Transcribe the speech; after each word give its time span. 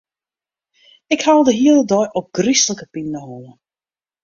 Ik 1.13 1.21
ha 1.25 1.31
al 1.35 1.43
de 1.47 1.53
hiele 1.59 1.83
dei 1.91 2.05
ôfgryslike 2.19 2.85
pineholle. 2.93 3.51